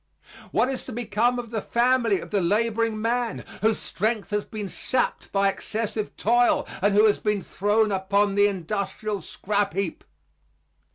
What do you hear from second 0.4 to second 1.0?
What is to